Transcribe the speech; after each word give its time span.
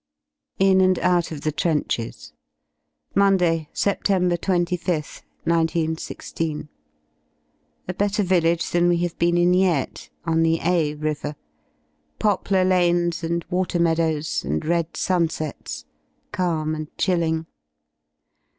IN 0.57 0.81
AND 0.81 0.97
OUT 0.97 1.31
OF 1.31 1.41
THE 1.41 1.51
TRENCHES 1.51 2.33
Monday 3.13 3.69
y 3.69 3.69
Sept. 3.71 4.01
25th, 4.05 5.21
19 5.45 5.95
16. 5.95 6.69
A 7.87 7.93
better 7.93 8.23
village 8.23 8.71
than 8.71 8.87
we 8.87 8.97
have 8.97 9.15
been 9.19 9.37
in 9.37 9.53
yet, 9.53 10.09
on 10.25 10.41
the 10.41 10.59
A 10.63 10.95
River. 10.95 11.35
Poplar 12.17 12.65
lanes 12.65 13.23
and 13.23 13.45
water 13.51 13.77
meadows, 13.79 14.43
and 14.43 14.65
red 14.65 14.97
sunsets, 14.97 15.85
calm 16.31 16.73
and 16.73 16.87
chilling. 16.97 17.45